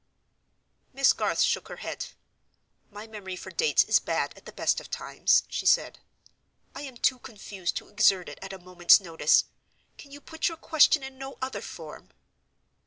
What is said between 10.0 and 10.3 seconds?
you